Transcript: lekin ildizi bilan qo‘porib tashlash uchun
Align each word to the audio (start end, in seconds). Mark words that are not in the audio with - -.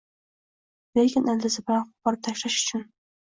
lekin 0.99 1.29
ildizi 1.35 1.63
bilan 1.69 1.85
qo‘porib 1.91 2.23
tashlash 2.31 2.57
uchun 2.65 2.87